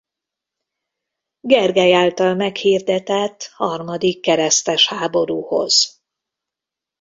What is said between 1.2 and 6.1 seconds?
Gergely által meghirdetett harmadik keresztes háborúhoz.